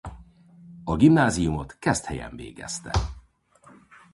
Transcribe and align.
A 0.83 0.95
gimnáziumot 0.95 1.77
Keszthelyen 1.79 2.35
végezte. 2.35 2.91